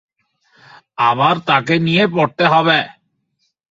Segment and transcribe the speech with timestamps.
[1.03, 2.79] আবার তাকে নিয়ে পড়তে হবে!